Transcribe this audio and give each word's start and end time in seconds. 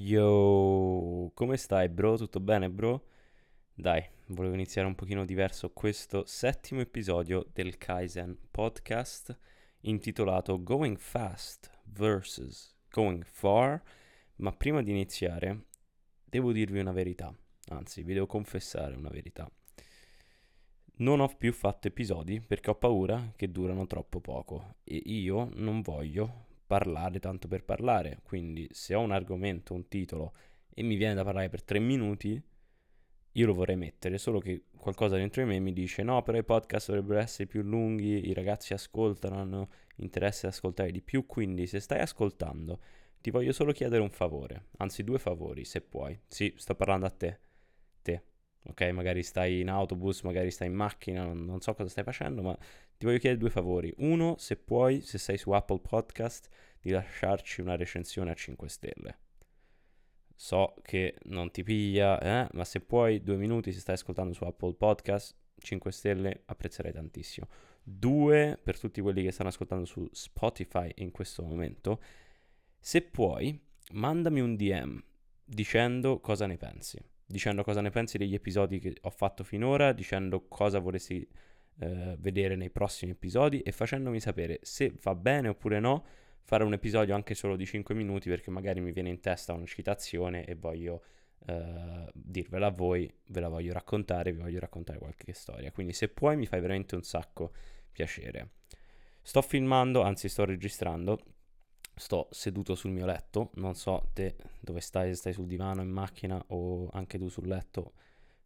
Yo, 0.00 1.32
come 1.34 1.56
stai 1.56 1.88
bro? 1.88 2.16
Tutto 2.16 2.38
bene 2.38 2.70
bro? 2.70 3.08
Dai, 3.74 4.00
volevo 4.28 4.54
iniziare 4.54 4.86
un 4.86 4.94
pochino 4.94 5.24
diverso 5.24 5.72
questo 5.72 6.24
settimo 6.24 6.80
episodio 6.80 7.44
del 7.52 7.78
Kaizen 7.78 8.38
podcast 8.48 9.36
intitolato 9.80 10.62
Going 10.62 10.96
Fast 10.98 11.68
vs. 11.86 12.76
Going 12.88 13.24
Far, 13.24 13.82
ma 14.36 14.52
prima 14.52 14.82
di 14.82 14.92
iniziare 14.92 15.64
devo 16.24 16.52
dirvi 16.52 16.78
una 16.78 16.92
verità, 16.92 17.36
anzi 17.70 18.04
vi 18.04 18.14
devo 18.14 18.26
confessare 18.26 18.94
una 18.94 19.10
verità. 19.10 19.50
Non 20.98 21.18
ho 21.18 21.26
più 21.26 21.52
fatto 21.52 21.88
episodi 21.88 22.40
perché 22.40 22.70
ho 22.70 22.76
paura 22.76 23.32
che 23.34 23.50
durano 23.50 23.88
troppo 23.88 24.20
poco 24.20 24.76
e 24.84 24.94
io 24.94 25.48
non 25.54 25.80
voglio 25.80 26.46
parlare 26.68 27.18
tanto 27.18 27.48
per 27.48 27.64
parlare. 27.64 28.20
Quindi 28.22 28.68
se 28.70 28.94
ho 28.94 29.00
un 29.00 29.10
argomento, 29.10 29.74
un 29.74 29.88
titolo 29.88 30.32
e 30.72 30.82
mi 30.84 30.94
viene 30.94 31.14
da 31.14 31.24
parlare 31.24 31.48
per 31.48 31.64
tre 31.64 31.80
minuti, 31.80 32.40
io 33.32 33.46
lo 33.46 33.54
vorrei 33.54 33.76
mettere, 33.76 34.18
solo 34.18 34.38
che 34.38 34.64
qualcosa 34.76 35.16
dentro 35.16 35.42
di 35.42 35.48
me 35.48 35.58
mi 35.58 35.72
dice 35.72 36.02
no, 36.02 36.22
però 36.22 36.38
i 36.38 36.44
podcast 36.44 36.88
dovrebbero 36.88 37.20
essere 37.20 37.46
più 37.46 37.62
lunghi, 37.62 38.28
i 38.28 38.32
ragazzi 38.32 38.74
ascoltano, 38.74 39.38
hanno 39.38 39.68
interesse 39.96 40.46
ad 40.46 40.52
ascoltare 40.52 40.92
di 40.92 41.00
più, 41.00 41.26
quindi 41.26 41.66
se 41.66 41.80
stai 41.80 42.00
ascoltando 42.00 42.80
ti 43.20 43.30
voglio 43.30 43.52
solo 43.52 43.72
chiedere 43.72 44.02
un 44.02 44.10
favore, 44.10 44.66
anzi 44.78 45.02
due 45.02 45.18
favori 45.18 45.64
se 45.64 45.80
puoi. 45.80 46.18
Sì, 46.28 46.52
sto 46.56 46.74
parlando 46.74 47.06
a 47.06 47.10
te, 47.10 47.40
ok? 48.68 48.82
Magari 48.92 49.22
stai 49.22 49.60
in 49.60 49.70
autobus, 49.70 50.22
magari 50.22 50.50
stai 50.50 50.68
in 50.68 50.74
macchina, 50.74 51.24
non, 51.24 51.44
non 51.44 51.60
so 51.60 51.74
cosa 51.74 51.88
stai 51.88 52.04
facendo, 52.04 52.42
ma 52.42 52.56
ti 52.96 53.06
voglio 53.06 53.18
chiedere 53.18 53.40
due 53.40 53.50
favori. 53.50 53.92
Uno, 53.98 54.36
se 54.38 54.56
puoi, 54.56 55.00
se 55.00 55.18
sei 55.18 55.38
su 55.38 55.50
Apple 55.50 55.80
Podcast, 55.80 56.48
di 56.80 56.90
lasciarci 56.90 57.60
una 57.60 57.76
recensione 57.76 58.30
a 58.30 58.34
5 58.34 58.68
stelle. 58.68 59.18
So 60.34 60.74
che 60.82 61.16
non 61.24 61.50
ti 61.50 61.62
piglia, 61.62 62.20
eh? 62.20 62.48
ma 62.52 62.64
se 62.64 62.80
puoi, 62.80 63.22
due 63.22 63.36
minuti, 63.36 63.72
se 63.72 63.80
stai 63.80 63.96
ascoltando 63.96 64.32
su 64.32 64.44
Apple 64.44 64.74
Podcast, 64.74 65.36
5 65.58 65.90
stelle, 65.90 66.42
apprezzerei 66.46 66.92
tantissimo. 66.92 67.48
Due, 67.82 68.58
per 68.62 68.78
tutti 68.78 69.00
quelli 69.00 69.22
che 69.22 69.32
stanno 69.32 69.48
ascoltando 69.48 69.84
su 69.84 70.06
Spotify 70.12 70.90
in 70.96 71.10
questo 71.10 71.42
momento, 71.42 72.00
se 72.78 73.02
puoi, 73.02 73.60
mandami 73.92 74.40
un 74.40 74.54
DM 74.54 75.02
dicendo 75.44 76.20
cosa 76.20 76.46
ne 76.46 76.56
pensi. 76.56 76.98
Dicendo 77.30 77.62
cosa 77.62 77.82
ne 77.82 77.90
pensi 77.90 78.16
degli 78.16 78.32
episodi 78.32 78.78
che 78.78 78.96
ho 79.02 79.10
fatto 79.10 79.44
finora, 79.44 79.92
dicendo 79.92 80.46
cosa 80.48 80.78
vorresti 80.78 81.28
eh, 81.80 82.16
vedere 82.18 82.56
nei 82.56 82.70
prossimi 82.70 83.12
episodi 83.12 83.60
e 83.60 83.70
facendomi 83.70 84.18
sapere 84.18 84.60
se 84.62 84.94
va 85.02 85.14
bene 85.14 85.48
oppure 85.48 85.78
no 85.78 86.04
fare 86.42 86.64
un 86.64 86.72
episodio 86.72 87.14
anche 87.14 87.34
solo 87.34 87.54
di 87.54 87.66
5 87.66 87.94
minuti 87.94 88.30
perché 88.30 88.50
magari 88.50 88.80
mi 88.80 88.92
viene 88.92 89.10
in 89.10 89.20
testa 89.20 89.52
una 89.52 89.66
citazione 89.66 90.46
e 90.46 90.54
voglio 90.54 91.02
eh, 91.46 92.08
dirvela 92.14 92.68
a 92.68 92.70
voi, 92.70 93.12
ve 93.26 93.40
la 93.40 93.48
voglio 93.48 93.74
raccontare, 93.74 94.32
vi 94.32 94.38
voglio 94.38 94.58
raccontare 94.58 94.98
qualche 94.98 95.34
storia. 95.34 95.70
Quindi 95.70 95.92
se 95.92 96.08
puoi 96.08 96.36
mi 96.36 96.46
fai 96.46 96.60
veramente 96.60 96.94
un 96.94 97.02
sacco 97.02 97.52
piacere. 97.92 98.52
Sto 99.20 99.42
filmando, 99.42 100.00
anzi 100.00 100.30
sto 100.30 100.46
registrando, 100.46 101.20
sto 101.98 102.28
seduto 102.30 102.74
sul 102.74 102.90
mio 102.90 103.06
letto, 103.06 103.50
non 103.54 103.74
so 103.74 104.10
te 104.12 104.36
dove 104.60 104.80
stai, 104.80 105.10
se 105.10 105.16
stai 105.16 105.32
sul 105.32 105.46
divano, 105.46 105.82
in 105.82 105.90
macchina 105.90 106.42
o 106.48 106.88
anche 106.92 107.18
tu 107.18 107.28
sul 107.28 107.46
letto, 107.46 107.92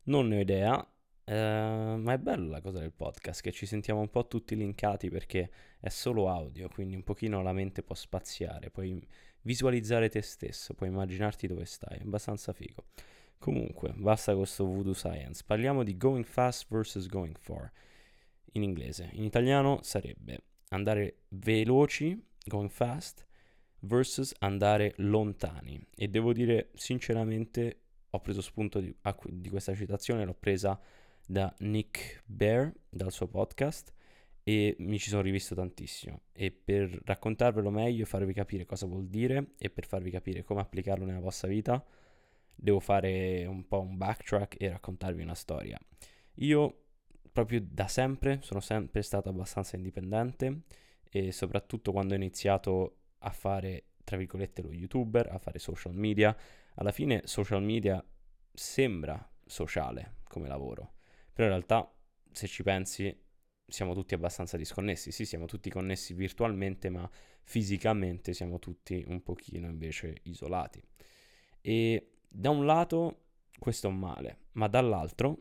non 0.05 0.29
ne 0.29 0.37
ho 0.37 0.41
idea, 0.41 0.87
Uh, 1.25 1.99
ma 1.99 2.15
è 2.15 2.19
bella 2.19 2.49
la 2.49 2.61
cosa 2.61 2.81
del 2.81 2.91
podcast, 2.93 3.43
che 3.43 3.53
ci 3.53 3.65
sentiamo 3.65 4.01
un 4.01 4.11
po' 4.11 4.27
tutti 4.27 4.57
linkati 4.57 5.09
perché 5.09 5.51
è 5.79 5.89
solo 5.89 6.29
audio, 6.29 6.69
quindi 6.69 6.97
un 6.97 7.05
pochino 7.05 7.43
la 7.43 7.53
mente 7.53 7.85
può 7.85 7.95
spaziare, 7.95 8.71
puoi 8.71 9.01
visualizzare 9.43 10.09
te 10.09 10.21
stesso, 10.21 10.75
puoi 10.75 10.89
immaginarti 10.89 11.47
dove 11.47 11.65
stai, 11.65 11.99
è 11.99 12.03
abbastanza 12.03 12.53
figo. 12.53 12.87
Comunque, 13.39 13.93
basta 13.95 14.35
questo 14.35 14.65
voodoo 14.65 14.95
science, 14.95 15.45
parliamo 15.47 15.85
di 15.85 15.97
going 15.97 16.25
fast 16.25 16.67
versus 16.69 17.07
going 17.07 17.39
far, 17.39 17.71
in 18.55 18.65
inglese. 18.65 19.11
In 19.13 19.23
italiano 19.23 19.79
sarebbe 19.83 20.41
andare 20.71 21.23
veloci, 21.29 22.21
going 22.45 22.71
fast, 22.71 23.25
versus 23.83 24.35
andare 24.39 24.95
lontani. 24.97 25.81
E 25.95 26.09
devo 26.09 26.33
dire 26.33 26.71
sinceramente, 26.75 27.81
ho 28.11 28.21
preso 28.21 28.41
spunto 28.41 28.81
di, 28.81 28.95
di 29.29 29.49
questa 29.49 29.75
citazione, 29.75 30.25
l'ho 30.25 30.35
presa 30.35 30.79
da 31.27 31.53
Nick 31.61 32.23
Bear, 32.27 32.73
dal 32.89 33.13
suo 33.13 33.29
podcast, 33.29 33.93
e 34.45 34.75
mi 34.81 34.99
ci 34.99 35.09
sono 35.09 35.23
rivisto 35.23 35.55
tantissimo. 35.55 36.23
E 36.33 36.51
per 36.51 37.01
raccontarvelo 37.05 37.71
meglio 37.71 38.03
e 38.03 38.07
farvi 38.07 38.33
capire 38.33 38.67
cosa 38.67 38.87
vuol 38.87 39.07
dire 39.07 39.53
e 39.59 39.71
per 39.71 39.87
farvi 39.87 40.11
capire 40.11 40.43
come 40.43 40.61
applicarlo 40.61 41.05
nella 41.05 41.21
vostra 41.21 41.49
vita, 41.49 41.85
devo 42.55 42.81
fare 42.81 43.47
un 43.47 43.67
po' 43.67 43.81
un 43.81 43.97
backtrack 43.97 44.57
e 44.61 44.69
raccontarvi 44.69 45.23
una 45.23 45.35
storia. 45.35 45.79
Io 46.37 46.77
proprio 47.33 47.61
da 47.63 47.89
sempre 47.89 48.41
sono 48.43 48.61
sempre 48.61 49.03
stato 49.03 49.29
abbastanza 49.29 49.77
indipendente 49.77 50.63
e 51.09 51.33
soprattutto 51.33 51.93
quando 51.93 52.15
ho 52.15 52.17
iniziato 52.17 53.02
a 53.23 53.31
fare, 53.31 53.85
tra 54.05 54.17
virgolette, 54.17 54.63
lo 54.63 54.73
youtuber, 54.73 55.29
a 55.31 55.39
fare 55.39 55.59
social 55.59 55.95
media, 55.95 56.37
alla 56.75 56.93
fine 56.93 57.23
social 57.25 57.63
media 57.63 58.05
sembra 58.53 59.31
sociale 59.47 60.17
come 60.29 60.49
lavoro 60.49 60.95
però 61.33 61.49
in 61.49 61.55
realtà, 61.55 61.91
se 62.31 62.47
ci 62.47 62.63
pensi, 62.63 63.15
siamo 63.67 63.95
tutti 63.95 64.15
abbastanza 64.15 64.57
disconnessi. 64.57 65.11
Sì, 65.11 65.25
siamo 65.25 65.47
tutti 65.47 65.71
connessi 65.71 66.13
virtualmente, 66.13 66.91
ma 66.91 67.09
fisicamente 67.43 68.35
siamo 68.35 68.59
tutti 68.59 69.03
un 69.07 69.23
pochino 69.23 69.67
invece 69.69 70.19
isolati. 70.25 70.83
E 71.61 72.11
da 72.29 72.51
un 72.51 72.67
lato 72.67 73.21
questo 73.59 73.87
è 73.87 73.91
un 73.91 73.99
male, 73.99 74.39
ma 74.53 74.69
dall'altro 74.69 75.41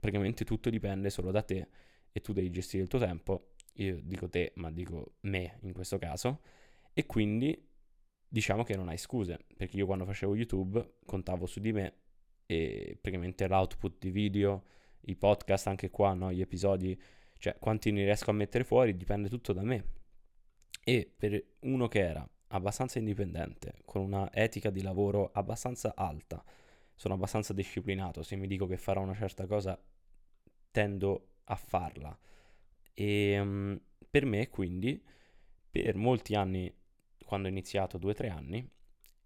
praticamente 0.00 0.44
tutto 0.44 0.70
dipende 0.70 1.10
solo 1.10 1.30
da 1.30 1.42
te 1.42 1.68
e 2.12 2.20
tu 2.20 2.32
devi 2.32 2.50
gestire 2.50 2.82
il 2.82 2.88
tuo 2.88 2.98
tempo. 2.98 3.52
Io 3.74 4.00
dico 4.02 4.28
te, 4.28 4.52
ma 4.56 4.70
dico 4.72 5.16
me 5.20 5.58
in 5.62 5.72
questo 5.72 5.98
caso. 5.98 6.40
E 6.92 7.06
quindi 7.06 7.66
diciamo 8.28 8.62
che 8.62 8.76
non 8.76 8.88
hai 8.88 8.98
scuse, 8.98 9.38
perché 9.56 9.76
io 9.76 9.86
quando 9.86 10.04
facevo 10.04 10.34
YouTube 10.34 10.96
contavo 11.04 11.46
su 11.46 11.60
di 11.60 11.72
me 11.72 11.94
e 12.46 12.98
praticamente 13.00 13.46
l'output 13.46 13.98
di 13.98 14.10
video 14.10 14.64
i 15.02 15.16
podcast 15.16 15.66
anche 15.66 15.90
qua, 15.90 16.14
no? 16.14 16.32
gli 16.32 16.40
episodi, 16.40 17.00
cioè 17.38 17.56
quanti 17.58 17.90
ne 17.90 18.04
riesco 18.04 18.30
a 18.30 18.34
mettere 18.34 18.64
fuori 18.64 18.96
dipende 18.96 19.28
tutto 19.28 19.52
da 19.52 19.62
me. 19.62 19.96
E 20.84 21.10
per 21.14 21.42
uno 21.60 21.88
che 21.88 22.00
era 22.00 22.28
abbastanza 22.48 22.98
indipendente, 22.98 23.80
con 23.84 24.02
una 24.02 24.32
etica 24.32 24.70
di 24.70 24.82
lavoro 24.82 25.30
abbastanza 25.32 25.94
alta, 25.94 26.42
sono 26.94 27.14
abbastanza 27.14 27.52
disciplinato, 27.52 28.22
se 28.22 28.36
mi 28.36 28.46
dico 28.46 28.66
che 28.66 28.76
farò 28.76 29.02
una 29.02 29.14
certa 29.14 29.46
cosa 29.46 29.80
tendo 30.70 31.28
a 31.44 31.56
farla. 31.56 32.18
E 32.92 33.40
um, 33.40 33.80
per 34.10 34.24
me 34.24 34.48
quindi, 34.48 35.00
per 35.70 35.96
molti 35.96 36.34
anni, 36.34 36.74
quando 37.28 37.46
ho 37.46 37.50
iniziato, 37.50 37.98
due 37.98 38.12
o 38.12 38.14
tre 38.14 38.30
anni, 38.30 38.66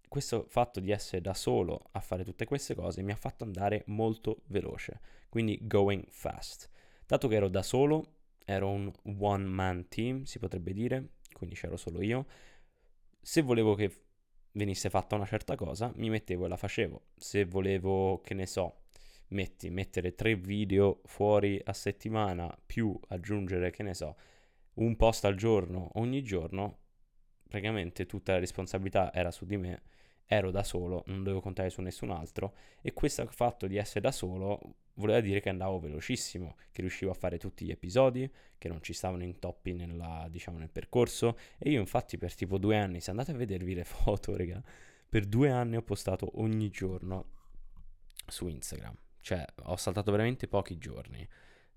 questo 0.09 0.45
fatto 0.49 0.81
di 0.81 0.91
essere 0.91 1.21
da 1.21 1.33
solo 1.33 1.79
a 1.91 2.01
fare 2.01 2.25
tutte 2.25 2.43
queste 2.43 2.75
cose 2.75 3.01
mi 3.01 3.13
ha 3.13 3.15
fatto 3.15 3.45
andare 3.45 3.83
molto 3.87 4.41
veloce, 4.47 4.99
quindi 5.29 5.57
going 5.61 6.05
fast. 6.09 6.69
Dato 7.05 7.29
che 7.29 7.35
ero 7.35 7.47
da 7.47 7.63
solo, 7.63 8.15
ero 8.43 8.69
un 8.69 8.91
one 9.19 9.45
man 9.45 9.87
team, 9.87 10.23
si 10.23 10.37
potrebbe 10.37 10.73
dire, 10.73 11.13
quindi 11.31 11.55
c'ero 11.55 11.77
solo 11.77 12.01
io. 12.01 12.25
Se 13.21 13.41
volevo 13.41 13.73
che 13.73 14.07
venisse 14.51 14.89
fatta 14.89 15.15
una 15.15 15.25
certa 15.25 15.55
cosa, 15.55 15.93
mi 15.95 16.09
mettevo 16.09 16.43
e 16.43 16.49
la 16.49 16.57
facevo. 16.57 17.11
Se 17.15 17.45
volevo, 17.45 18.19
che 18.19 18.33
ne 18.33 18.47
so, 18.47 18.81
metti, 19.29 19.69
mettere 19.69 20.13
tre 20.13 20.35
video 20.35 20.99
fuori 21.05 21.57
a 21.63 21.71
settimana, 21.71 22.53
più 22.65 22.99
aggiungere, 23.07 23.71
che 23.71 23.81
ne 23.83 23.93
so, 23.93 24.17
un 24.73 24.97
post 24.97 25.23
al 25.23 25.35
giorno 25.35 25.91
ogni 25.93 26.21
giorno, 26.21 26.79
praticamente 27.53 28.07
tutta 28.07 28.31
la 28.31 28.39
responsabilità 28.39 29.13
era 29.13 29.29
su 29.29 29.45
di 29.45 29.57
me 29.57 29.81
ero 30.25 30.49
da 30.49 30.63
solo, 30.63 31.03
non 31.05 31.19
dovevo 31.19 31.39
contare 31.39 31.69
su 31.69 31.81
nessun 31.81 32.09
altro 32.09 32.55
e 32.81 32.93
questo 32.93 33.23
fatto 33.27 33.67
di 33.67 33.77
essere 33.77 33.99
da 33.99 34.11
solo 34.11 34.77
voleva 34.95 35.19
dire 35.19 35.39
che 35.39 35.49
andavo 35.49 35.79
velocissimo, 35.79 36.55
che 36.71 36.81
riuscivo 36.81 37.11
a 37.11 37.13
fare 37.13 37.37
tutti 37.37 37.63
gli 37.63 37.69
episodi, 37.69 38.27
che 38.57 38.67
non 38.69 38.81
ci 38.81 38.93
stavano 38.93 39.21
intoppi 39.21 39.73
nella, 39.73 40.25
diciamo, 40.31 40.57
nel 40.57 40.71
percorso 40.71 41.37
e 41.59 41.69
io 41.69 41.79
infatti 41.79 42.17
per 42.17 42.33
tipo 42.33 42.57
due 42.57 42.75
anni, 42.75 42.99
se 43.01 43.11
andate 43.11 43.29
a 43.29 43.35
vedervi 43.35 43.75
le 43.75 43.83
foto, 43.85 44.35
raga, 44.35 44.59
per 45.07 45.25
due 45.25 45.51
anni 45.51 45.75
ho 45.75 45.83
postato 45.83 46.41
ogni 46.41 46.71
giorno 46.71 47.25
su 48.25 48.47
Instagram, 48.47 48.97
cioè 49.21 49.45
ho 49.65 49.75
saltato 49.75 50.09
veramente 50.09 50.47
pochi 50.47 50.79
giorni. 50.79 51.27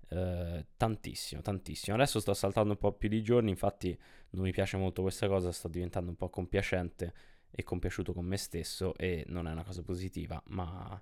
Uh, 0.09 0.46
tantissimo, 0.77 1.41
tantissimo. 1.41 1.95
Adesso 1.95 2.19
sto 2.19 2.33
saltando 2.33 2.71
un 2.71 2.77
po' 2.77 2.93
più 2.93 3.09
di 3.09 3.21
giorni, 3.21 3.49
infatti 3.49 3.97
non 4.31 4.43
mi 4.43 4.51
piace 4.51 4.77
molto 4.77 5.01
questa 5.01 5.27
cosa, 5.27 5.51
sto 5.51 5.67
diventando 5.67 6.09
un 6.09 6.15
po' 6.15 6.29
compiacente 6.29 7.13
e 7.49 7.63
compiaciuto 7.63 8.13
con 8.13 8.25
me 8.25 8.37
stesso 8.37 8.95
e 8.95 9.23
non 9.27 9.47
è 9.47 9.51
una 9.51 9.63
cosa 9.63 9.81
positiva, 9.83 10.41
ma 10.47 11.01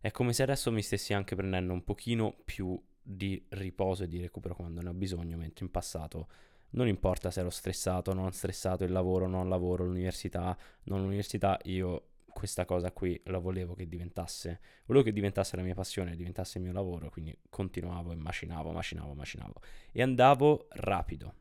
è 0.00 0.10
come 0.10 0.32
se 0.32 0.42
adesso 0.42 0.70
mi 0.70 0.82
stessi 0.82 1.14
anche 1.14 1.34
prendendo 1.34 1.72
un 1.72 1.84
pochino 1.84 2.36
più 2.44 2.80
di 3.02 3.44
riposo 3.50 4.04
e 4.04 4.08
di 4.08 4.20
recupero 4.20 4.54
quando 4.54 4.80
ne 4.80 4.88
ho 4.88 4.94
bisogno, 4.94 5.36
mentre 5.36 5.64
in 5.64 5.70
passato 5.70 6.28
non 6.70 6.88
importa 6.88 7.30
se 7.30 7.40
ero 7.40 7.50
stressato, 7.50 8.12
non 8.12 8.32
stressato, 8.32 8.84
il 8.84 8.92
lavoro, 8.92 9.26
non 9.26 9.48
lavoro, 9.48 9.84
l'università, 9.84 10.56
non 10.84 11.02
l'università, 11.02 11.58
io 11.64 12.08
questa 12.34 12.66
cosa 12.66 12.92
qui 12.92 13.18
la 13.26 13.38
volevo 13.38 13.74
che 13.74 13.88
diventasse, 13.88 14.60
volevo 14.84 15.04
che 15.04 15.12
diventasse 15.12 15.56
la 15.56 15.62
mia 15.62 15.74
passione, 15.74 16.16
diventasse 16.16 16.58
il 16.58 16.64
mio 16.64 16.72
lavoro, 16.74 17.08
quindi 17.08 17.34
continuavo 17.48 18.12
e 18.12 18.16
macinavo, 18.16 18.72
macinavo, 18.72 19.14
macinavo 19.14 19.54
e 19.92 20.02
andavo 20.02 20.66
rapido, 20.72 21.34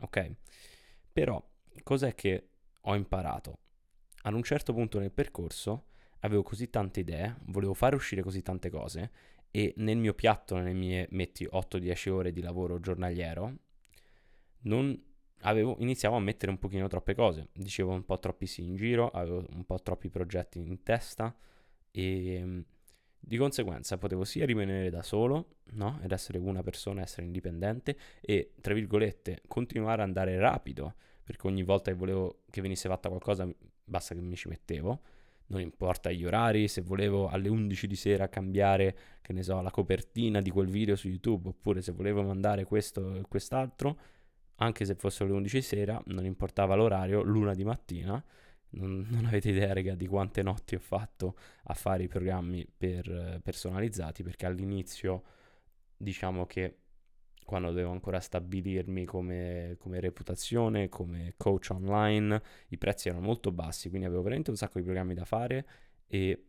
ok? 0.00 0.30
Però 1.12 1.42
cos'è 1.82 2.14
che 2.14 2.50
ho 2.80 2.94
imparato? 2.94 3.58
Ad 4.22 4.34
un 4.34 4.42
certo 4.42 4.72
punto 4.72 4.98
nel 4.98 5.10
percorso 5.10 5.86
avevo 6.20 6.42
così 6.42 6.70
tante 6.70 7.00
idee, 7.00 7.36
volevo 7.46 7.74
fare 7.74 7.96
uscire 7.96 8.22
così 8.22 8.42
tante 8.42 8.70
cose 8.70 9.10
e 9.50 9.72
nel 9.78 9.96
mio 9.96 10.14
piatto, 10.14 10.56
nelle 10.56 10.72
mie, 10.72 11.06
metti 11.10 11.44
8-10 11.44 12.10
ore 12.10 12.32
di 12.32 12.40
lavoro 12.40 12.80
giornaliero, 12.80 13.56
non 14.62 15.00
avevo, 15.44 15.76
iniziavo 15.78 16.16
a 16.16 16.20
mettere 16.20 16.50
un 16.50 16.58
pochino 16.58 16.88
troppe 16.88 17.14
cose, 17.14 17.48
dicevo 17.52 17.92
un 17.92 18.04
po' 18.04 18.18
troppi 18.18 18.46
sì 18.46 18.62
in 18.62 18.76
giro, 18.76 19.10
avevo 19.10 19.44
un 19.54 19.64
po' 19.64 19.80
troppi 19.80 20.08
progetti 20.08 20.58
in 20.58 20.82
testa 20.82 21.34
e 21.90 22.34
ehm, 22.34 22.64
di 23.18 23.36
conseguenza 23.36 23.96
potevo 23.96 24.24
sia 24.24 24.44
rimanere 24.44 24.90
da 24.90 25.02
solo, 25.02 25.56
no? 25.72 25.98
Ed 26.02 26.12
essere 26.12 26.38
una 26.38 26.62
persona, 26.62 27.02
essere 27.02 27.24
indipendente 27.24 27.96
e, 28.20 28.52
tra 28.60 28.74
virgolette, 28.74 29.42
continuare 29.46 30.02
ad 30.02 30.08
andare 30.08 30.38
rapido, 30.38 30.94
perché 31.22 31.46
ogni 31.46 31.62
volta 31.62 31.90
che 31.90 31.96
volevo 31.96 32.42
che 32.50 32.60
venisse 32.60 32.88
fatta 32.88 33.08
qualcosa 33.08 33.48
basta 33.84 34.14
che 34.14 34.20
mi 34.20 34.36
ci 34.36 34.48
mettevo, 34.48 35.00
non 35.46 35.60
importa 35.60 36.10
gli 36.10 36.24
orari, 36.24 36.68
se 36.68 36.80
volevo 36.80 37.28
alle 37.28 37.48
11 37.48 37.86
di 37.86 37.96
sera 37.96 38.28
cambiare, 38.28 38.96
che 39.20 39.32
ne 39.32 39.42
so, 39.42 39.60
la 39.60 39.70
copertina 39.70 40.40
di 40.40 40.50
quel 40.50 40.68
video 40.68 40.96
su 40.96 41.08
YouTube, 41.08 41.48
oppure 41.48 41.82
se 41.82 41.92
volevo 41.92 42.22
mandare 42.22 42.64
questo 42.64 43.14
e 43.14 43.22
quest'altro, 43.28 43.98
anche 44.56 44.84
se 44.84 44.94
fossero 44.94 45.30
le 45.30 45.36
11 45.36 45.56
di 45.56 45.62
sera, 45.62 46.02
non 46.06 46.24
importava 46.24 46.74
l'orario, 46.74 47.22
l'una 47.22 47.54
di 47.54 47.64
mattina. 47.64 48.22
Non, 48.70 49.06
non, 49.08 49.26
avete 49.26 49.50
idea, 49.50 49.72
raga, 49.72 49.94
di 49.94 50.06
quante 50.06 50.42
notti 50.42 50.74
ho 50.74 50.80
fatto 50.80 51.36
a 51.64 51.74
fare 51.74 52.04
i 52.04 52.08
programmi 52.08 52.66
per, 52.76 53.40
personalizzati, 53.42 54.22
perché 54.22 54.46
all'inizio, 54.46 55.22
diciamo 55.96 56.44
che 56.46 56.78
quando 57.44 57.68
dovevo 57.68 57.92
ancora 57.92 58.20
stabilirmi 58.20 59.04
come, 59.04 59.76
come, 59.78 60.00
reputazione, 60.00 60.88
come 60.88 61.34
coach 61.36 61.68
online, 61.70 62.42
i 62.68 62.78
prezzi 62.78 63.08
erano 63.08 63.24
molto 63.24 63.52
bassi, 63.52 63.88
quindi 63.88 64.06
avevo 64.06 64.22
veramente 64.22 64.50
un 64.50 64.56
sacco 64.56 64.78
di 64.78 64.84
programmi 64.84 65.14
da 65.14 65.24
fare 65.24 65.66
e 66.06 66.46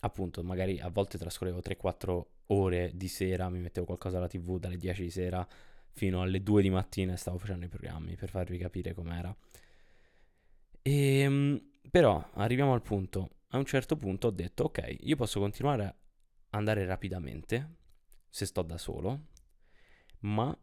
appunto 0.00 0.42
magari 0.42 0.78
a 0.78 0.88
volte 0.88 1.18
trascorrevo 1.18 1.58
3-4 1.58 2.22
ore 2.46 2.92
di 2.94 3.08
sera, 3.08 3.50
mi 3.50 3.58
mettevo 3.58 3.86
qualcosa 3.86 4.16
alla 4.16 4.28
tv 4.28 4.58
dalle 4.58 4.76
10 4.76 5.02
di 5.02 5.10
sera 5.10 5.46
fino 5.92 6.22
alle 6.22 6.42
2 6.42 6.62
di 6.62 6.70
mattina 6.70 7.12
e 7.12 7.16
stavo 7.16 7.38
facendo 7.38 7.66
i 7.66 7.68
programmi 7.68 8.16
per 8.16 8.30
farvi 8.30 8.58
capire 8.58 8.94
com'era. 8.94 9.34
E, 10.82 11.18
ehm, 11.18 11.62
però 11.90 12.30
arriviamo 12.34 12.72
al 12.72 12.82
punto, 12.82 13.30
a 13.48 13.58
un 13.58 13.64
certo 13.64 13.96
punto 13.96 14.28
ho 14.28 14.30
detto 14.30 14.64
ok, 14.64 14.96
io 15.00 15.16
posso 15.16 15.40
continuare 15.40 15.84
a 15.84 15.94
andare 16.50 16.84
rapidamente 16.84 17.76
se 18.28 18.46
sto 18.46 18.62
da 18.62 18.78
solo, 18.78 19.28
ma 20.20 20.56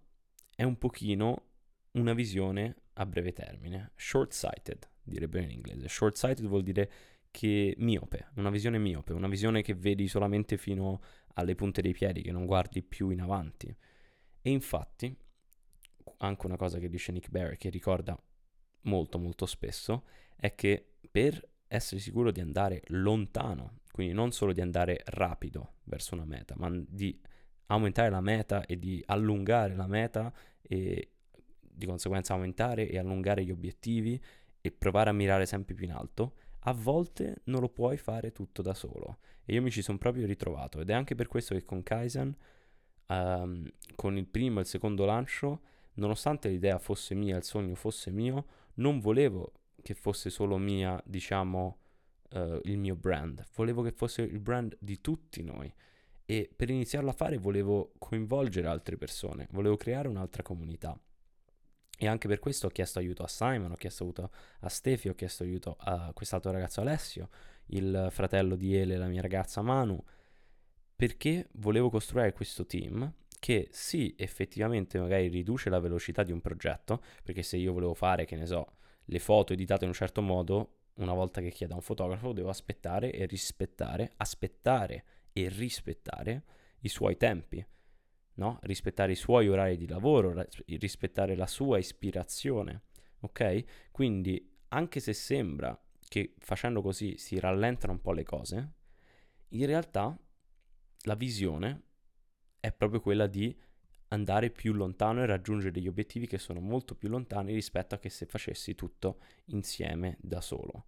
è 0.56 0.64
un 0.64 0.78
pochino 0.78 1.44
una 1.92 2.14
visione 2.14 2.84
a 2.94 3.06
breve 3.06 3.34
termine, 3.34 3.92
short-sighted 3.96 4.90
direbbe 5.08 5.42
in 5.42 5.52
inglese. 5.52 5.88
Short-sighted 5.88 6.46
vuol 6.46 6.64
dire 6.64 6.92
che 7.32 7.76
miope, 7.78 8.28
una 8.36 8.50
visione 8.50 8.78
miope, 8.78 9.14
una 9.14 9.28
visione 9.28 9.62
che 9.62 9.74
vedi 9.74 10.08
solamente 10.08 10.58
fino 10.58 11.02
alle 11.36 11.56
punte 11.56 11.82
dei 11.82 11.94
piedi, 11.94 12.22
che 12.22 12.32
non 12.32 12.46
guardi 12.46 12.82
più 12.82 13.10
in 13.10 13.22
avanti. 13.22 13.76
E 14.48 14.50
infatti, 14.50 15.14
anche 16.20 16.46
una 16.46 16.56
cosa 16.56 16.80
che 16.80 16.88
dice 16.88 17.12
Nick 17.12 17.30
Barry, 17.30 17.58
che 17.58 17.68
ricorda 17.68 18.18
molto 18.84 19.20
molto 19.20 19.46
spesso, 19.46 20.06
è 20.38 20.56
che 20.56 20.94
per 21.12 21.46
essere 21.68 22.00
sicuro 22.00 22.32
di 22.32 22.40
andare 22.40 22.82
lontano, 22.86 23.80
quindi 23.92 24.14
non 24.14 24.32
solo 24.32 24.54
di 24.54 24.62
andare 24.62 25.02
rapido 25.08 25.80
verso 25.84 26.16
una 26.16 26.24
meta, 26.24 26.56
ma 26.56 26.72
di 26.72 27.20
aumentare 27.66 28.10
la 28.10 28.22
meta 28.22 28.66
e 28.66 28.80
di 28.80 29.04
allungare 29.08 29.76
la 29.76 29.88
meta 29.88 30.34
e 30.62 31.12
di 31.60 31.86
conseguenza 31.86 32.32
aumentare 32.32 32.88
e 32.88 32.98
allungare 32.98 33.44
gli 33.44 33.52
obiettivi 33.52 34.18
e 34.62 34.72
provare 34.72 35.10
a 35.10 35.14
mirare 35.14 35.46
sempre 35.46 35.74
più 35.74 35.84
in 35.84 35.92
alto, 35.92 36.36
a 36.60 36.72
volte 36.72 37.42
non 37.48 37.60
lo 37.60 37.68
puoi 37.68 37.98
fare 37.98 38.32
tutto 38.32 38.62
da 38.62 38.74
solo. 38.74 39.18
E 39.44 39.56
io 39.56 39.62
mi 39.62 39.72
ci 39.72 39.82
sono 39.82 39.98
proprio 39.98 40.26
ritrovato 40.26 40.80
ed 40.80 40.90
è 40.90 40.94
anche 40.94 41.16
per 41.16 41.28
questo 41.28 41.54
che 41.54 41.66
con 41.66 41.84
Kaizen, 41.84 42.34
um, 43.08 43.70
con 43.96 44.18
il 44.18 44.26
primo 44.26 44.60
e 44.60 44.62
il 44.62 44.68
secondo 44.68 45.06
lancio, 45.06 45.62
nonostante 45.96 46.50
l'idea 46.50 46.78
fosse 46.80 47.16
mia, 47.16 47.38
il 47.38 47.44
sogno 47.44 47.76
fosse 47.76 48.12
mio, 48.12 48.46
non 48.76 49.00
volevo 49.00 49.54
che 49.82 49.94
fosse 49.94 50.30
solo 50.30 50.58
mia, 50.58 51.02
diciamo, 51.06 51.78
uh, 52.32 52.60
il 52.64 52.78
mio 52.78 52.96
brand, 52.96 53.46
volevo 53.56 53.82
che 53.82 53.92
fosse 53.92 54.22
il 54.22 54.40
brand 54.40 54.76
di 54.80 55.02
tutti 55.02 55.44
noi 55.44 55.74
e 56.30 56.50
per 56.54 56.70
iniziarlo 56.70 57.10
a 57.10 57.14
fare 57.14 57.38
volevo 57.38 57.94
coinvolgere 57.98 58.68
altre 58.68 58.98
persone, 58.98 59.48
volevo 59.52 59.78
creare 59.78 60.10
un'altra 60.10 60.44
comunità. 60.44 61.00
E 62.00 62.06
anche 62.06 62.28
per 62.28 62.40
questo 62.40 62.68
ho 62.68 62.70
chiesto 62.70 63.00
aiuto 63.00 63.24
a 63.24 63.28
Simon, 63.28 63.72
ho 63.72 63.76
chiesto 63.76 64.04
aiuto 64.04 64.30
a 64.60 64.70
Stefi, 64.70 65.08
ho 65.08 65.16
chiesto 65.16 65.44
aiuto 65.44 65.78
a 65.80 66.12
quest'altro 66.14 66.52
ragazzo 66.52 66.82
Alessio, 66.82 67.30
il 67.68 68.10
fratello 68.12 68.56
di 68.56 68.76
Ele, 68.76 68.98
la 68.98 69.08
mia 69.08 69.22
ragazza 69.22 69.62
Manu, 69.62 70.04
perché 70.98 71.48
volevo 71.54 71.92
costruire 71.92 72.34
questo 72.34 72.66
team 72.66 73.14
che 73.40 73.68
sì, 73.70 74.16
effettivamente 74.18 74.98
magari 74.98 75.28
riduce 75.28 75.70
la 75.70 75.80
velocità 75.80 76.24
di 76.24 76.32
un 76.32 76.42
progetto, 76.42 77.04
perché 77.24 77.44
se 77.44 77.56
io 77.56 77.72
volevo 77.72 77.94
fare, 77.94 78.26
che 78.26 78.36
ne 78.36 78.48
so, 78.48 78.78
le 79.06 79.20
foto 79.20 79.54
editate 79.54 79.84
in 79.84 79.92
un 79.92 79.96
certo 79.96 80.24
modo, 80.24 80.80
una 80.96 81.14
volta 81.14 81.40
che 81.40 81.52
chiedo 81.52 81.74
a 81.74 81.76
un 81.76 81.84
fotografo 81.84 82.34
devo 82.34 82.50
aspettare 82.50 83.12
e 83.12 83.28
rispettare, 83.28 84.12
aspettare 84.18 85.06
e 85.32 85.50
rispettare 85.50 86.44
i 86.80 86.90
suoi 86.90 87.16
tempi, 87.16 87.64
no? 88.34 88.58
rispettare 88.64 89.12
i 89.12 89.16
suoi 89.16 89.48
orari 89.48 89.78
di 89.78 89.88
lavoro, 89.88 90.48
rispettare 90.66 91.36
la 91.36 91.46
sua 91.46 91.78
ispirazione, 91.78 92.86
ok? 93.20 93.92
Quindi 93.92 94.58
anche 94.70 95.00
se 95.00 95.14
sembra 95.14 95.80
che 96.08 96.34
facendo 96.40 96.82
così 96.82 97.18
si 97.18 97.40
rallentano 97.40 97.94
un 97.94 98.02
po' 98.02 98.14
le 98.14 98.24
cose, 98.24 98.72
in 99.50 99.66
realtà 99.68 100.20
la 101.08 101.16
visione 101.16 101.82
è 102.60 102.72
proprio 102.72 103.00
quella 103.00 103.28
di 103.28 103.56
andare 104.10 104.52
più 104.52 104.74
lontano 104.74 105.24
e 105.24 105.26
raggiungere 105.26 105.72
degli 105.72 105.88
obiettivi 105.88 106.28
che 106.28 106.38
sono 106.38 106.60
molto 106.60 106.96
più 106.96 107.10
lontani 107.10 107.54
rispetto 107.54 107.96
a 107.96 107.98
che 107.98 108.10
se 108.10 108.26
facessi 108.26 108.76
tutto 108.76 109.20
insieme 109.46 110.18
da 110.20 110.42
solo. 110.42 110.86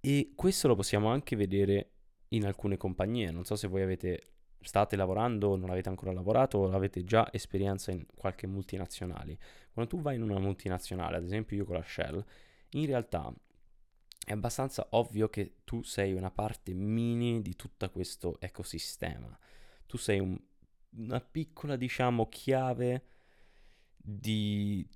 E 0.00 0.32
questo 0.34 0.68
lo 0.68 0.76
possiamo 0.76 1.08
anche 1.08 1.36
vedere 1.36 1.90
in 2.28 2.46
alcune 2.46 2.76
compagnie. 2.76 3.30
Non 3.30 3.44
so 3.44 3.56
se 3.56 3.68
voi 3.68 3.82
avete, 3.82 4.32
state 4.60 4.96
lavorando 4.96 5.56
non 5.56 5.70
avete 5.70 5.88
ancora 5.88 6.12
lavorato 6.12 6.58
o 6.58 6.70
avete 6.70 7.04
già 7.04 7.28
esperienza 7.32 7.90
in 7.90 8.06
qualche 8.14 8.46
multinazionale. 8.46 9.38
Quando 9.72 9.96
tu 9.96 10.00
vai 10.00 10.16
in 10.16 10.22
una 10.22 10.38
multinazionale, 10.38 11.16
ad 11.16 11.24
esempio 11.24 11.56
io 11.56 11.64
con 11.64 11.74
la 11.74 11.82
Shell, 11.82 12.24
in 12.70 12.86
realtà 12.86 13.32
è 14.24 14.32
abbastanza 14.32 14.86
ovvio 14.90 15.28
che 15.28 15.56
tu 15.64 15.82
sei 15.82 16.12
una 16.12 16.30
parte 16.30 16.72
mini 16.72 17.42
di 17.42 17.56
tutto 17.56 17.88
questo 17.90 18.38
ecosistema. 18.40 19.36
Tu 19.86 19.96
sei 19.96 20.20
un, 20.20 20.38
una 20.96 21.20
piccola, 21.20 21.76
diciamo, 21.76 22.28
chiave 22.28 23.04
di 23.96 24.86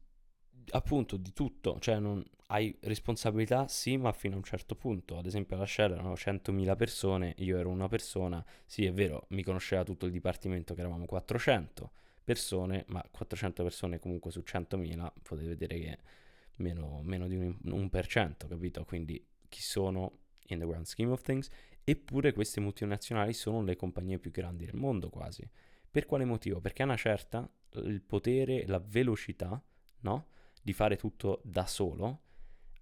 appunto 0.70 1.16
di 1.16 1.32
tutto, 1.32 1.78
cioè 1.78 1.98
non, 1.98 2.24
hai 2.48 2.76
responsabilità, 2.82 3.68
sì, 3.68 3.96
ma 3.96 4.12
fino 4.12 4.34
a 4.34 4.38
un 4.38 4.44
certo 4.44 4.74
punto. 4.74 5.18
Ad 5.18 5.26
esempio, 5.26 5.56
alla 5.56 5.66
Shell 5.66 5.92
erano 5.92 6.12
100.000 6.12 6.76
persone, 6.76 7.34
io 7.38 7.58
ero 7.58 7.70
una 7.70 7.88
persona, 7.88 8.44
sì, 8.64 8.84
è 8.84 8.92
vero, 8.92 9.26
mi 9.30 9.42
conosceva 9.42 9.84
tutto 9.84 10.06
il 10.06 10.12
dipartimento 10.12 10.74
che 10.74 10.80
eravamo 10.80 11.06
400 11.06 11.90
persone, 12.22 12.84
ma 12.88 13.04
400 13.10 13.62
persone 13.62 13.98
comunque 13.98 14.30
su 14.30 14.42
100.000 14.46 15.12
potete 15.22 15.48
vedere 15.48 15.78
che 15.78 15.98
meno, 16.56 17.00
meno 17.02 17.26
di 17.26 17.36
un, 17.36 17.56
un 17.64 17.88
per 17.88 18.06
cento, 18.06 18.46
capito? 18.46 18.84
Quindi 18.84 19.24
chi 19.48 19.60
sono 19.60 20.18
in 20.48 20.58
the 20.58 20.66
grand 20.66 20.84
scheme 20.84 21.12
of 21.12 21.22
things? 21.22 21.48
Eppure 21.82 22.32
queste 22.32 22.60
multinazionali 22.60 23.32
sono 23.32 23.62
le 23.62 23.76
compagnie 23.76 24.18
più 24.18 24.30
grandi 24.30 24.64
del 24.64 24.76
mondo 24.76 25.10
quasi. 25.10 25.48
Per 25.90 26.06
quale 26.06 26.24
motivo? 26.24 26.60
Perché 26.60 26.82
a 26.82 26.86
una 26.86 26.96
certa 26.96 27.48
il 27.74 28.02
potere, 28.02 28.66
la 28.66 28.78
velocità, 28.78 29.62
no? 30.00 30.28
Di 30.62 30.72
fare 30.72 30.96
tutto 30.96 31.40
da 31.44 31.66
solo 31.66 32.22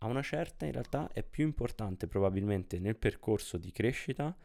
a 0.02 0.06
una 0.06 0.22
certa 0.22 0.66
in 0.66 0.72
realtà 0.72 1.10
è 1.12 1.22
più 1.22 1.44
importante 1.44 2.06
probabilmente 2.08 2.78
nel 2.78 2.96
percorso 2.96 3.56
di 3.56 3.70
crescita 3.70 4.36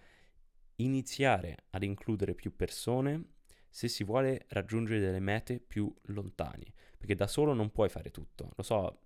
iniziare 0.75 1.65
ad 1.71 1.83
includere 1.83 2.35
più 2.35 2.55
persone 2.55 3.33
se 3.67 3.87
si 3.87 4.03
vuole 4.03 4.45
raggiungere 4.49 4.99
delle 4.99 5.19
mete 5.19 5.59
più 5.59 5.91
lontane, 6.05 6.73
perché 6.97 7.15
da 7.15 7.27
solo 7.27 7.53
non 7.53 7.71
puoi 7.71 7.89
fare 7.89 8.11
tutto. 8.11 8.51
Lo 8.55 8.63
so, 8.63 9.01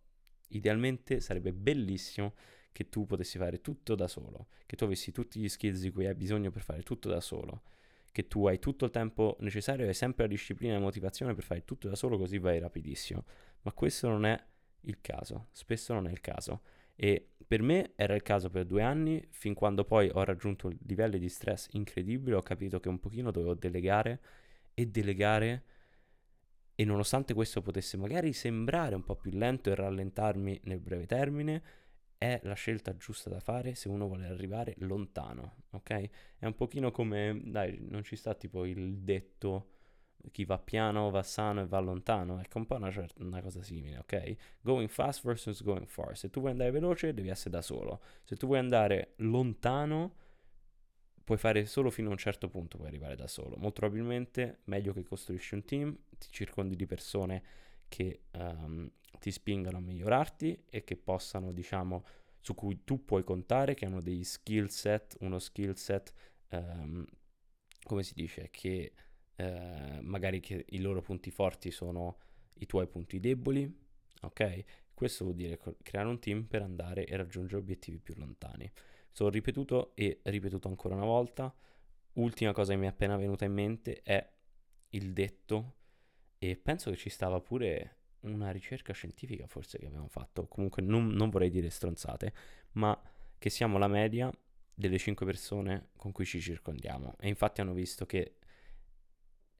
idealmente 0.52 1.20
sarebbe 1.20 1.54
bellissimo 1.54 2.34
che 2.72 2.90
tu 2.90 3.06
potessi 3.06 3.38
fare 3.38 3.62
tutto 3.62 3.96
da 3.96 4.08
solo, 4.08 4.48
che 4.66 4.76
tu 4.76 4.86
avessi 4.86 5.12
tutti 5.12 5.40
gli 5.40 5.50
skills 5.50 5.82
di 5.82 5.92
cui 5.92 6.06
hai 6.06 6.16
bisogno 6.16 6.52
per 6.52 6.64
fare 6.64 6.84
tutto 6.84 7.10
da 7.10 7.20
solo, 7.20 7.64
che 8.12 8.28
tu 8.28 8.48
hai 8.48 8.60
tutto 8.60 8.86
il 8.86 8.92
tempo 8.92 9.38
necessario 9.42 9.88
e 9.88 9.94
sempre 9.94 10.24
la 10.24 10.30
disciplina 10.30 10.74
e 10.74 10.78
la 10.78 10.84
motivazione 10.84 11.34
per 11.34 11.44
fare 11.44 11.66
tutto 11.66 11.90
da 11.90 11.96
solo, 11.96 12.18
così 12.18 12.38
vai 12.38 12.60
rapidissimo. 12.60 13.26
Ma 13.64 13.72
questo 13.74 14.08
non 14.08 14.26
è 14.26 14.42
il 14.82 15.02
caso, 15.02 15.48
spesso 15.52 15.94
non 15.94 16.08
è 16.08 16.12
il 16.12 16.22
caso. 16.22 16.62
E 16.96 17.32
Per 17.52 17.62
me 17.62 17.92
era 17.98 18.16
il 18.16 18.22
caso 18.22 18.50
per 18.50 18.64
due 18.66 18.82
anni, 18.82 19.22
fin 19.32 19.54
quando 19.54 19.84
poi 19.84 20.10
ho 20.14 20.24
raggiunto 20.24 20.72
livelli 20.86 21.20
di 21.20 21.28
stress 21.28 21.68
incredibili, 21.72 22.34
ho 22.34 22.42
capito 22.42 22.80
che 22.80 22.88
un 22.88 22.98
pochino 22.98 23.30
dovevo 23.30 23.56
delegare 23.56 24.22
e 24.74 24.86
delegare 24.86 25.64
e 26.82 26.86
nonostante 26.86 27.36
questo 27.36 27.62
potesse 27.62 27.96
magari 27.96 28.34
sembrare 28.34 28.96
un 28.96 29.04
po' 29.04 29.16
più 29.16 29.30
lento 29.34 29.70
e 29.70 29.76
rallentarmi 29.76 30.62
nel 30.64 30.80
breve 30.80 31.06
termine, 31.06 31.62
è 32.18 32.40
la 32.44 32.56
scelta 32.56 32.98
giusta 32.98 33.30
da 33.30 33.40
fare 33.40 33.76
se 33.76 33.88
uno 33.88 34.08
vuole 34.08 34.26
arrivare 34.26 34.74
lontano, 34.80 35.58
ok? 35.74 36.10
È 36.40 36.46
un 36.48 36.56
pochino 36.56 36.90
come, 36.90 37.40
dai, 37.44 37.78
non 37.88 38.02
ci 38.02 38.16
sta 38.16 38.34
tipo 38.34 38.66
il 38.66 38.98
detto 38.98 39.74
chi 40.32 40.44
va 40.44 40.58
piano 40.58 41.12
va 41.12 41.22
sano 41.22 41.62
e 41.62 41.68
va 41.68 41.78
lontano, 41.80 42.40
ecco 42.40 42.58
un 42.58 42.66
po' 42.66 42.78
una, 42.78 42.90
certa, 42.90 43.24
una 43.24 43.44
cosa 43.44 43.62
simile, 43.62 44.00
ok? 44.00 44.36
Going 44.62 44.90
fast 44.90 45.24
versus 45.24 45.62
going 45.62 45.86
far. 45.86 46.18
Se 46.18 46.32
tu 46.32 46.40
vuoi 46.40 46.52
andare 46.52 46.72
veloce 46.72 47.14
devi 47.14 47.30
essere 47.30 47.52
da 47.52 47.62
solo, 47.62 48.02
se 48.24 48.36
tu 48.38 48.48
vuoi 48.48 48.58
andare 48.58 49.14
lontano 49.18 50.16
puoi 51.24 51.38
fare 51.38 51.66
solo 51.66 51.90
fino 51.90 52.10
a 52.10 52.12
un 52.12 52.18
certo 52.18 52.50
punto, 52.50 52.78
puoi 52.78 52.90
arrivare 52.90 53.16
da 53.16 53.28
solo. 53.28 53.56
Molto 53.58 53.82
probabilmente 53.82 54.60
meglio 54.66 54.94
che 54.94 55.04
costruisci 55.04 55.56
un 55.56 55.64
team, 55.64 55.98
ti 56.18 56.28
circondi 56.30 56.76
di 56.76 56.86
persone 56.86 57.44
che 57.88 58.22
um, 58.34 58.90
ti 59.20 59.32
spingano 59.32 59.78
a 59.78 59.82
migliorarti 59.82 60.66
e 60.70 60.84
che 60.84 60.96
possano, 60.96 61.52
diciamo, 61.52 62.06
su 62.40 62.56
cui 62.56 62.84
tu 62.84 63.06
puoi 63.06 63.24
contare, 63.24 63.74
che 63.74 63.86
hanno 63.86 64.02
dei 64.02 64.24
skill 64.24 64.68
set, 64.68 65.18
uno 65.20 65.40
skill 65.40 65.74
set, 65.74 66.14
um, 66.50 67.06
come 67.84 68.04
si 68.04 68.14
dice, 68.14 68.50
che 68.50 68.94
eh, 69.36 70.00
magari 70.02 70.40
che 70.40 70.66
i 70.70 70.80
loro 70.80 71.02
punti 71.02 71.32
forti 71.32 71.72
sono 71.72 72.18
i 72.56 72.66
tuoi 72.66 72.88
punti 72.88 73.20
deboli, 73.20 73.72
ok? 74.22 74.64
Questo 74.94 75.24
vuol 75.24 75.36
dire 75.36 75.60
creare 75.82 76.08
un 76.08 76.20
team 76.20 76.44
per 76.44 76.62
andare 76.62 77.06
e 77.06 77.16
raggiungere 77.16 77.58
obiettivi 77.58 78.00
più 78.00 78.14
lontani. 78.18 78.72
Sono 79.12 79.30
ripetuto 79.30 79.92
e 79.96 80.20
ripetuto 80.24 80.68
ancora 80.68 80.96
una 80.96 81.06
volta. 81.06 81.54
Ultima 82.14 82.52
cosa 82.52 82.74
che 82.74 82.80
mi 82.80 82.86
è 82.86 82.90
appena 82.90 83.16
venuta 83.18 83.46
in 83.46 83.54
mente 83.54 84.02
è 84.04 84.30
il 84.90 85.14
detto, 85.14 85.76
e 86.38 86.58
penso 86.58 86.90
che 86.90 86.98
ci 86.98 87.10
stava 87.10 87.40
pure 87.40 87.98
una 88.22 88.52
ricerca 88.52 88.94
scientifica 88.94 89.48
forse 89.48 89.78
che 89.78 89.86
abbiamo 89.86 90.08
fatto, 90.08 90.48
comunque 90.48 90.82
non, 90.82 91.08
non 91.08 91.30
vorrei 91.30 91.50
dire 91.50 91.70
stronzate, 91.70 92.34
ma 92.74 93.00
che 93.38 93.50
siamo 93.50 93.78
la 93.78 93.88
media 93.88 94.32
delle 94.74 94.98
5 94.98 95.26
persone 95.26 95.90
con 95.96 96.12
cui 96.12 96.26
ci 96.26 96.42
circondiamo. 96.42 97.16
E 97.20 97.28
infatti 97.28 97.62
hanno 97.62 97.74
visto 97.74 98.06
che 98.06 98.38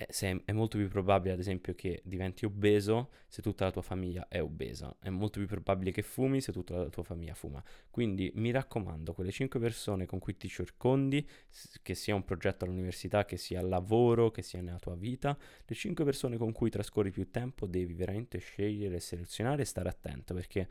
è, 0.06 0.42
è, 0.46 0.52
molto 0.52 0.78
più 0.78 0.88
probabile, 0.88 1.34
ad 1.34 1.40
esempio, 1.40 1.74
che 1.76 2.02
diventi 2.04 2.46
obeso 2.46 3.12
se 3.28 3.42
tutta 3.42 3.66
la 3.66 3.72
tua 3.72 3.82
famiglia 3.82 4.28
è 4.28 4.42
obesa. 4.42 4.96
È 5.00 5.10
molto 5.10 5.40
più 5.40 5.48
probabile 5.48 5.92
che 5.92 6.02
fumi 6.02 6.42
se 6.42 6.52
tutta 6.52 6.78
la 6.78 6.90
tua 6.90 7.04
famiglia 7.04 7.34
fuma. 7.34 7.64
Quindi 7.90 8.32
mi 8.36 8.52
raccomando, 8.52 9.14
quelle 9.14 9.32
5 9.32 9.60
persone 9.60 10.06
con 10.06 10.20
cui 10.20 10.38
ti 10.38 10.48
circondi, 10.48 11.28
che 11.82 11.96
sia 11.96 12.16
un 12.16 12.24
progetto 12.24 12.66
all'università, 12.66 13.26
che 13.26 13.38
sia 13.38 13.60
al 13.60 13.68
lavoro, 13.68 14.32
che 14.32 14.42
sia 14.42 14.62
nella 14.62 14.80
tua 14.80 14.96
vita, 14.96 15.38
le 15.66 15.76
5 15.76 16.04
persone 16.04 16.38
con 16.38 16.52
cui 16.52 16.70
trascorri 16.70 17.12
più 17.12 17.30
tempo 17.30 17.66
devi 17.66 17.94
veramente 17.94 18.40
scegliere, 18.40 19.00
selezionare 19.00 19.64
e 19.64 19.66
stare 19.66 19.90
attento 19.90 20.34
perché 20.34 20.68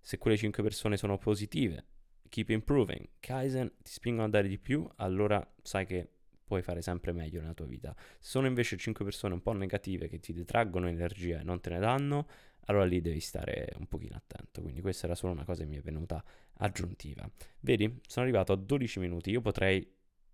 se 0.00 0.18
quelle 0.18 0.36
5 0.36 0.62
persone 0.62 0.96
sono 0.96 1.16
positive, 1.16 1.84
keep 2.28 2.50
improving, 2.50 3.08
Kaizen 3.20 3.72
ti 3.82 3.92
spingono 3.92 4.26
a 4.26 4.30
dare 4.30 4.48
di 4.48 4.58
più, 4.58 4.86
allora 4.96 5.46
sai 5.62 5.86
che 5.86 6.13
puoi 6.44 6.62
fare 6.62 6.82
sempre 6.82 7.12
meglio 7.12 7.40
nella 7.40 7.54
tua 7.54 7.66
vita. 7.66 7.94
Se 7.96 8.28
sono 8.30 8.46
invece 8.46 8.76
5 8.76 9.04
persone 9.04 9.34
un 9.34 9.42
po' 9.42 9.52
negative 9.52 10.08
che 10.08 10.20
ti 10.20 10.32
detraggono 10.32 10.88
energia 10.88 11.40
e 11.40 11.42
non 11.42 11.60
te 11.60 11.70
ne 11.70 11.78
danno, 11.78 12.26
allora 12.66 12.84
lì 12.84 13.00
devi 13.00 13.20
stare 13.20 13.70
un 13.78 13.86
pochino 13.86 14.16
attento. 14.16 14.62
Quindi 14.62 14.80
questa 14.80 15.06
era 15.06 15.14
solo 15.14 15.32
una 15.32 15.44
cosa 15.44 15.62
che 15.62 15.68
mi 15.68 15.76
è 15.76 15.80
venuta 15.80 16.22
aggiuntiva. 16.58 17.28
Vedi, 17.60 18.00
sono 18.06 18.24
arrivato 18.24 18.52
a 18.52 18.56
12 18.56 19.00
minuti, 19.00 19.30
io 19.30 19.40
potrei 19.40 19.90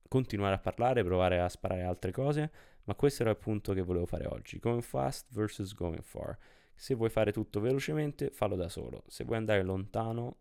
continuare 0.08 0.56
a 0.56 0.58
parlare, 0.58 1.04
provare 1.04 1.40
a 1.40 1.48
sparare 1.48 1.82
altre 1.82 2.10
cose, 2.10 2.50
ma 2.84 2.94
questo 2.94 3.22
era 3.22 3.30
il 3.30 3.38
punto 3.38 3.72
che 3.72 3.82
volevo 3.82 4.06
fare 4.06 4.26
oggi. 4.26 4.58
Going 4.58 4.82
fast 4.82 5.32
versus 5.32 5.74
going 5.74 6.02
far. 6.02 6.36
Se 6.74 6.94
vuoi 6.94 7.10
fare 7.10 7.30
tutto 7.30 7.60
velocemente, 7.60 8.30
fallo 8.30 8.56
da 8.56 8.68
solo. 8.68 9.04
Se 9.06 9.24
vuoi 9.24 9.36
andare 9.36 9.62
lontano, 9.62 10.38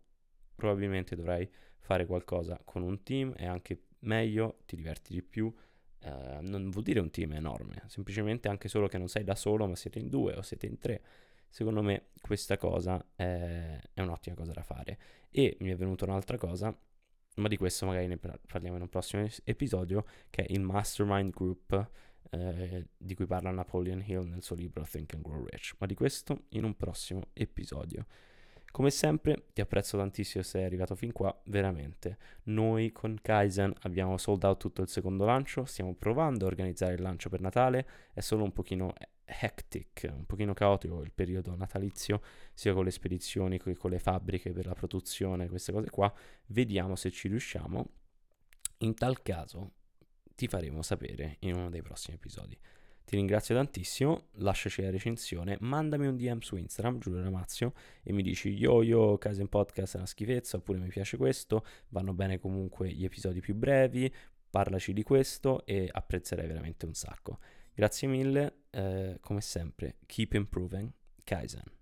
probabilmente 0.54 1.14
dovrai 1.14 1.48
fare 1.78 2.06
qualcosa 2.06 2.60
con 2.64 2.82
un 2.82 3.02
team 3.02 3.34
e 3.36 3.46
anche 3.46 3.84
meglio, 4.00 4.58
ti 4.66 4.76
diverti 4.76 5.12
di 5.12 5.22
più. 5.22 5.52
Uh, 6.02 6.40
non 6.40 6.70
vuol 6.70 6.82
dire 6.82 6.98
un 6.98 7.10
team 7.10 7.32
enorme, 7.32 7.82
semplicemente 7.86 8.48
anche 8.48 8.68
solo 8.68 8.88
che 8.88 8.96
non 8.96 9.08
sei 9.08 9.22
da 9.22 9.34
solo, 9.34 9.66
ma 9.66 9.76
siete 9.76 9.98
in 9.98 10.08
due 10.08 10.34
o 10.34 10.42
siete 10.42 10.66
in 10.66 10.78
tre. 10.78 11.02
Secondo 11.48 11.82
me 11.82 12.10
questa 12.20 12.56
cosa 12.56 13.04
è, 13.14 13.78
è 13.92 14.00
un'ottima 14.00 14.36
cosa 14.36 14.52
da 14.52 14.62
fare. 14.62 14.98
E 15.30 15.56
mi 15.60 15.70
è 15.70 15.76
venuta 15.76 16.04
un'altra 16.04 16.38
cosa, 16.38 16.74
ma 17.36 17.48
di 17.48 17.56
questo 17.56 17.86
magari 17.86 18.06
ne 18.06 18.18
parliamo 18.18 18.76
in 18.76 18.82
un 18.82 18.88
prossimo 18.88 19.26
episodio, 19.44 20.06
che 20.30 20.44
è 20.44 20.52
il 20.52 20.60
Mastermind 20.60 21.32
Group 21.32 21.90
eh, 22.30 22.86
di 22.96 23.14
cui 23.14 23.26
parla 23.26 23.50
Napoleon 23.50 24.02
Hill 24.06 24.28
nel 24.28 24.42
suo 24.42 24.56
libro 24.56 24.86
Think 24.88 25.14
and 25.14 25.22
Grow 25.22 25.44
Rich. 25.44 25.74
Ma 25.78 25.86
di 25.86 25.94
questo 25.94 26.44
in 26.50 26.64
un 26.64 26.76
prossimo 26.76 27.28
episodio. 27.32 28.06
Come 28.72 28.90
sempre 28.90 29.46
ti 29.52 29.60
apprezzo 29.60 29.96
tantissimo 29.96 30.42
se 30.44 30.50
sei 30.50 30.64
arrivato 30.64 30.94
fin 30.94 31.12
qua, 31.12 31.36
veramente. 31.46 32.18
Noi 32.44 32.92
con 32.92 33.18
Kaizen 33.20 33.72
abbiamo 33.80 34.16
sold 34.16 34.44
out 34.44 34.60
tutto 34.60 34.82
il 34.82 34.88
secondo 34.88 35.24
lancio, 35.24 35.64
stiamo 35.64 35.94
provando 35.94 36.44
a 36.44 36.48
organizzare 36.48 36.94
il 36.94 37.02
lancio 37.02 37.28
per 37.28 37.40
Natale, 37.40 37.88
è 38.12 38.20
solo 38.20 38.44
un 38.44 38.52
pochino 38.52 38.94
hectic, 39.24 40.08
un 40.12 40.24
pochino 40.24 40.54
caotico 40.54 41.02
il 41.02 41.12
periodo 41.12 41.54
natalizio, 41.56 42.22
sia 42.54 42.72
con 42.72 42.84
le 42.84 42.90
spedizioni 42.90 43.58
che 43.58 43.76
con 43.76 43.90
le 43.90 43.98
fabbriche 43.98 44.52
per 44.52 44.66
la 44.66 44.74
produzione, 44.74 45.48
queste 45.48 45.72
cose 45.72 45.90
qua. 45.90 46.12
Vediamo 46.46 46.94
se 46.96 47.10
ci 47.10 47.28
riusciamo. 47.28 47.86
In 48.78 48.94
tal 48.94 49.20
caso 49.22 49.72
ti 50.34 50.46
faremo 50.46 50.82
sapere 50.82 51.36
in 51.40 51.54
uno 51.56 51.70
dei 51.70 51.82
prossimi 51.82 52.16
episodi. 52.16 52.58
Ti 53.10 53.16
ringrazio 53.16 53.56
tantissimo, 53.56 54.28
lasciaci 54.34 54.82
la 54.82 54.90
recensione, 54.90 55.56
mandami 55.62 56.06
un 56.06 56.14
DM 56.14 56.38
su 56.38 56.54
Instagram, 56.54 57.00
Giulio 57.00 57.20
Ramazio, 57.20 57.72
e 58.04 58.12
mi 58.12 58.22
dici 58.22 58.50
yo 58.50 58.84
yo, 58.84 59.18
Kaizen 59.18 59.48
Podcast 59.48 59.94
è 59.94 59.96
una 59.96 60.06
schifezza, 60.06 60.58
oppure 60.58 60.78
mi 60.78 60.86
piace 60.86 61.16
questo, 61.16 61.66
vanno 61.88 62.12
bene 62.12 62.38
comunque 62.38 62.88
gli 62.88 63.02
episodi 63.02 63.40
più 63.40 63.56
brevi, 63.56 64.14
parlaci 64.48 64.92
di 64.92 65.02
questo 65.02 65.66
e 65.66 65.88
apprezzerei 65.90 66.46
veramente 66.46 66.86
un 66.86 66.94
sacco. 66.94 67.40
Grazie 67.74 68.06
mille, 68.06 68.66
eh, 68.70 69.16
come 69.20 69.40
sempre, 69.40 69.96
keep 70.06 70.34
improving, 70.34 70.88
Kaizen. 71.24 71.79